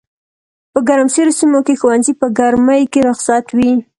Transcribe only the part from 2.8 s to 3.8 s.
کي رخصت وي